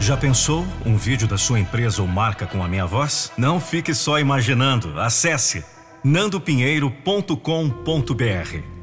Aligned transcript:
Já 0.00 0.16
pensou 0.16 0.64
um 0.84 0.96
vídeo 0.96 1.26
da 1.26 1.38
sua 1.38 1.58
empresa 1.58 2.00
ou 2.00 2.08
marca 2.08 2.46
com 2.46 2.62
a 2.62 2.68
minha 2.68 2.86
voz? 2.86 3.32
Não 3.36 3.58
fique 3.58 3.92
só 3.94 4.20
imaginando. 4.20 5.00
Acesse 5.00 5.64
nandopinheiro.com.br. 6.04 8.76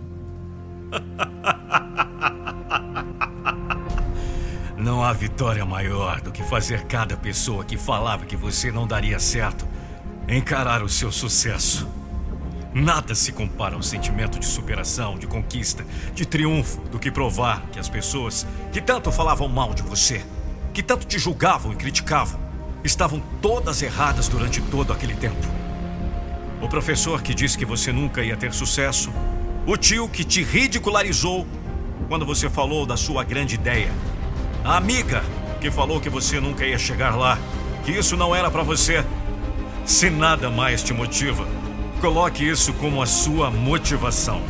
Não 4.78 5.02
há 5.02 5.14
vitória 5.14 5.66
maior 5.66 6.20
do 6.20 6.30
que 6.30 6.44
fazer 6.44 6.84
cada 6.84 7.16
pessoa 7.16 7.64
que 7.64 7.78
falava 7.78 8.26
que 8.26 8.36
você 8.36 8.70
não 8.70 8.86
daria 8.86 9.18
certo 9.18 9.66
encarar 10.28 10.84
o 10.84 10.90
seu 10.90 11.10
sucesso. 11.10 11.88
Nada 12.74 13.16
se 13.16 13.32
compara 13.32 13.76
ao 13.76 13.82
sentimento 13.82 14.38
de 14.38 14.46
superação, 14.46 15.18
de 15.18 15.26
conquista, 15.26 15.86
de 16.14 16.26
triunfo, 16.26 16.82
do 16.90 17.00
que 17.00 17.10
provar 17.10 17.62
que 17.72 17.80
as 17.80 17.88
pessoas 17.88 18.46
que 18.74 18.82
tanto 18.82 19.10
falavam 19.10 19.48
mal 19.48 19.74
de 19.74 19.84
você, 19.84 20.22
que 20.74 20.84
tanto 20.84 21.06
te 21.06 21.20
julgavam 21.20 21.72
e 21.72 21.76
criticavam, 21.76 22.40
estavam 22.84 23.22
todas 23.42 23.82
erradas 23.82 24.28
durante 24.28 24.62
todo 24.62 24.92
aquele 24.92 25.14
tempo. 25.14 25.48
O 26.62 26.68
professor 26.68 27.22
que 27.22 27.34
disse 27.34 27.58
que 27.58 27.66
você 27.66 27.92
nunca 27.92 28.24
ia 28.24 28.36
ter 28.36 28.54
sucesso, 28.54 29.12
o 29.66 29.78
tio 29.78 30.10
que 30.10 30.24
te 30.24 30.44
ridicularizou 30.44 31.46
quando 32.08 32.26
você 32.26 32.50
falou 32.50 32.86
da 32.86 32.98
sua 32.98 33.24
grande 33.24 33.56
ideia, 33.56 33.92
a 34.64 34.78
amiga 34.78 35.24
que 35.62 35.70
falou 35.72 36.02
que 36.02 36.10
você 36.10 36.40
nunca 36.40 36.66
ia 36.66 36.78
chegar 36.78 37.16
lá, 37.16 37.38
que 37.86 37.92
isso 37.92 38.18
não 38.18 38.36
era 38.36 38.50
para 38.50 38.64
você. 38.64 39.06
Se 39.86 40.10
nada 40.10 40.50
mais 40.50 40.82
te 40.82 40.94
motiva, 40.94 41.46
Coloque 42.04 42.46
isso 42.46 42.74
como 42.74 43.02
a 43.02 43.06
sua 43.06 43.50
motivação. 43.50 44.42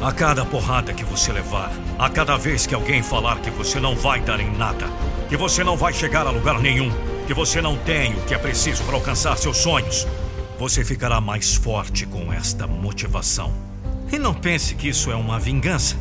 A 0.00 0.10
cada 0.10 0.42
porrada 0.42 0.94
que 0.94 1.04
você 1.04 1.30
levar, 1.30 1.70
a 1.98 2.08
cada 2.08 2.34
vez 2.38 2.66
que 2.66 2.74
alguém 2.74 3.02
falar 3.02 3.40
que 3.40 3.50
você 3.50 3.78
não 3.78 3.94
vai 3.94 4.22
dar 4.22 4.40
em 4.40 4.50
nada, 4.56 4.86
que 5.28 5.36
você 5.36 5.62
não 5.62 5.76
vai 5.76 5.92
chegar 5.92 6.26
a 6.26 6.30
lugar 6.30 6.58
nenhum, 6.58 6.90
que 7.26 7.34
você 7.34 7.60
não 7.60 7.76
tem 7.76 8.14
o 8.14 8.22
que 8.22 8.34
é 8.34 8.38
preciso 8.38 8.82
para 8.84 8.94
alcançar 8.94 9.36
seus 9.36 9.58
sonhos, 9.58 10.06
você 10.58 10.84
ficará 10.84 11.20
mais 11.20 11.54
forte 11.54 12.06
com 12.06 12.32
esta 12.32 12.66
motivação. 12.66 13.52
E 14.10 14.18
não 14.18 14.32
pense 14.32 14.74
que 14.74 14.88
isso 14.88 15.10
é 15.10 15.14
uma 15.14 15.38
vingança. 15.38 15.96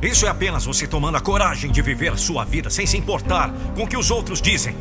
Isso 0.00 0.26
é 0.26 0.28
apenas 0.28 0.64
você 0.64 0.86
tomando 0.86 1.16
a 1.16 1.20
coragem 1.20 1.72
de 1.72 1.82
viver 1.82 2.16
sua 2.18 2.44
vida 2.44 2.70
sem 2.70 2.86
se 2.86 2.96
importar 2.96 3.52
com 3.74 3.82
o 3.82 3.86
que 3.86 3.96
os 3.96 4.10
outros 4.10 4.40
dizem, 4.40 4.76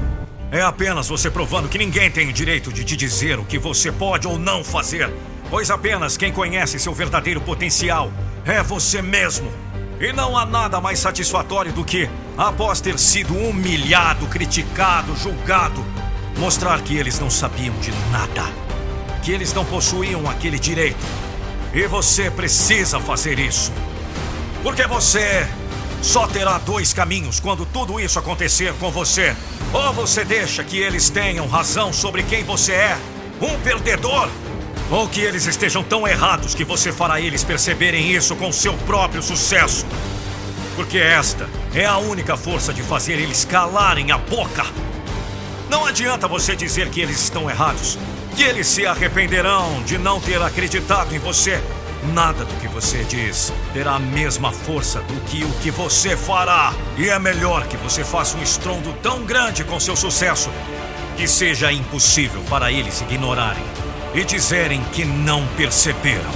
é 0.52 0.62
apenas 0.62 1.08
você 1.08 1.30
provando 1.30 1.68
que 1.68 1.78
ninguém 1.78 2.10
tem 2.12 2.30
o 2.30 2.34
direito 2.34 2.72
de 2.72 2.84
te 2.84 2.96
dizer 2.96 3.40
o 3.40 3.46
que 3.46 3.58
você 3.58 3.92
pode 3.92 4.28
ou 4.28 4.38
não 4.38 4.64
fazer, 4.64 5.12
pois 5.50 5.72
apenas 5.72 6.18
quem 6.18 6.32
conhece 6.32 6.80
seu 6.80 6.94
verdadeiro 6.94 7.42
potencial 7.42 8.12
é 8.46 8.62
você 8.62 9.02
mesmo. 9.02 9.52
E 10.00 10.12
não 10.12 10.38
há 10.38 10.46
nada 10.46 10.82
mais 10.82 11.00
satisfatório 11.00 11.72
do 11.72 11.84
que, 11.84 12.10
após 12.38 12.82
ter 12.82 13.00
sido 13.00 13.34
humilhado, 13.34 14.28
criticado, 14.28 15.16
julgado, 15.16 15.84
mostrar 16.38 16.82
que 16.82 16.98
eles 16.98 17.18
não 17.20 17.30
sabiam 17.30 17.74
de 17.80 17.92
nada, 18.12 18.44
que 19.24 19.32
eles 19.32 19.54
não 19.54 19.64
possuíam 19.64 20.30
aquele 20.30 20.60
direito. 20.60 21.06
E 21.74 21.88
você 21.88 22.30
precisa 22.30 23.00
fazer 23.00 23.40
isso. 23.40 23.72
Porque 24.62 24.86
você 24.86 25.48
só 26.02 26.28
terá 26.28 26.58
dois 26.58 26.94
caminhos 26.94 27.40
quando 27.40 27.66
tudo 27.66 28.00
isso 28.00 28.20
acontecer 28.20 28.74
com 28.76 28.92
você. 28.92 29.36
Ou 29.74 29.94
você 29.94 30.26
deixa 30.26 30.64
que 30.64 30.78
eles 30.78 31.10
tenham 31.10 31.48
razão 31.48 31.94
sobre 31.94 32.22
quem 32.24 32.44
você 32.44 32.74
é, 32.74 32.98
um 33.42 33.60
perdedor, 33.62 34.30
ou 34.92 35.08
que 35.08 35.20
eles 35.22 35.46
estejam 35.46 35.84
tão 35.84 36.08
errados 36.08 36.54
que 36.54 36.64
você 36.64 36.92
fará 36.92 37.20
eles 37.20 37.44
perceberem 37.44 38.12
isso 38.12 38.36
com 38.36 38.52
seu 38.52 38.74
próprio 38.80 39.22
sucesso. 39.22 39.86
Porque 40.76 40.98
esta 40.98 41.50
é 41.74 41.86
a 41.86 41.98
única 41.98 42.38
força 42.38 42.74
de 42.74 42.84
fazer 42.84 43.14
eles 43.14 43.46
calarem 43.46 44.12
a 44.12 44.18
boca. 44.18 44.66
Não 45.70 45.86
adianta 45.86 46.28
você 46.28 46.56
dizer 46.56 46.90
que 46.90 47.00
eles 47.00 47.22
estão 47.22 47.50
errados, 47.50 47.98
que 48.36 48.44
eles 48.44 48.68
se 48.68 48.86
arrependerão 48.86 49.82
de 49.84 49.98
não 49.98 50.20
ter 50.20 50.42
acreditado 50.42 51.16
em 51.16 51.20
você 51.20 51.62
Nada 52.14 52.46
do 52.46 52.54
que 52.60 52.68
você 52.68 53.04
diz 53.04 53.52
terá 53.74 53.96
a 53.96 54.00
mesma 54.00 54.52
força 54.52 55.00
do 55.02 55.20
que 55.22 55.44
o 55.44 55.52
que 55.62 55.72
você 55.72 56.16
fará. 56.16 56.74
E 56.98 57.10
é 57.10 57.18
melhor 57.18 57.68
que 57.68 57.78
você 57.78 58.04
faça 58.04 58.38
um 58.38 58.44
estrondo 58.44 58.94
tão 59.02 59.24
grande 59.24 59.64
com 59.64 59.80
seu 59.80 59.96
sucesso 59.96 60.50
que 61.18 61.28
seja 61.28 61.72
impossível 61.72 62.42
para 62.50 62.72
eles 62.72 63.02
ignorarem 63.02 63.85
e 64.16 64.24
dizerem 64.24 64.84
que 64.86 65.04
não 65.04 65.46
perceberam. 65.56 66.32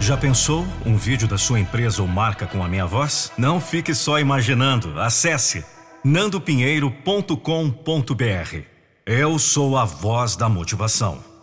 Já 0.00 0.16
pensou 0.16 0.66
um 0.84 0.96
vídeo 0.96 1.26
da 1.26 1.38
sua 1.38 1.58
empresa 1.58 2.02
ou 2.02 2.08
marca 2.08 2.46
com 2.46 2.62
a 2.62 2.68
minha 2.68 2.86
voz? 2.86 3.32
Não 3.38 3.60
fique 3.60 3.94
só 3.94 4.18
imaginando. 4.18 5.00
Acesse 5.00 5.64
nandopinheiro.com.br. 6.04 8.60
Eu 9.06 9.38
sou 9.38 9.76
a 9.76 9.84
voz 9.84 10.36
da 10.36 10.48
motivação. 10.48 11.36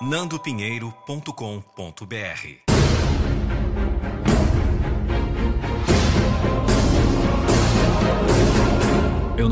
nandopinheiro.com.br. 0.00 2.69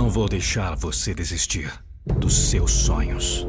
não 0.08 0.14
vou 0.14 0.26
deixar 0.26 0.74
você 0.74 1.12
desistir 1.12 1.70
dos 2.18 2.48
seus 2.48 2.72
sonhos. 2.72 3.46